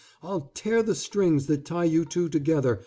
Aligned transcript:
I'll 0.23 0.49
tear 0.55 0.81
the 0.81 0.95
strings 0.95 1.45
that 1.45 1.63
tie 1.63 1.83
you 1.83 2.05
two 2.05 2.27
together. 2.27 2.79